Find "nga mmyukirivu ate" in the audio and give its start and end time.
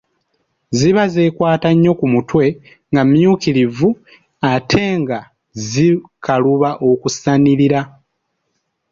2.91-4.83